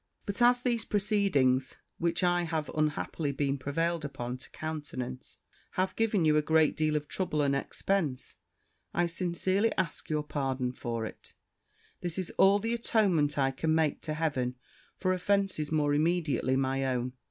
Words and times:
But 0.25 0.41
as 0.41 0.63
these 0.63 0.83
proceedings, 0.83 1.77
which 1.99 2.23
I 2.23 2.41
have 2.41 2.71
unhappily 2.73 3.31
been 3.31 3.59
prevailed 3.59 4.03
upon 4.03 4.39
to 4.39 4.49
countenance, 4.49 5.37
have 5.73 5.95
given 5.95 6.25
you 6.25 6.37
a 6.37 6.41
great 6.41 6.75
deal 6.75 6.95
of 6.95 7.07
trouble 7.07 7.43
and 7.43 7.55
expence, 7.55 8.35
I 8.95 9.05
sincerely 9.05 9.71
ask 9.77 10.09
your 10.09 10.23
pardon 10.23 10.71
for 10.73 11.05
it: 11.05 11.35
this 11.99 12.17
is 12.17 12.31
all 12.39 12.57
the 12.57 12.73
atonement 12.73 13.37
I 13.37 13.51
can 13.51 13.75
make 13.75 14.01
to 14.01 14.15
Heaven 14.15 14.55
for 14.97 15.13
offences 15.13 15.71
more 15.71 15.93
immediately 15.93 16.55
my 16.55 16.83
own. 16.83 17.13